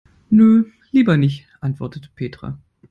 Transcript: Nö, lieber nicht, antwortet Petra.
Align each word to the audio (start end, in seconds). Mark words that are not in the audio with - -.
Nö, 0.31 0.63
lieber 0.89 1.15
nicht, 1.15 1.45
antwortet 1.59 2.15
Petra. 2.15 2.59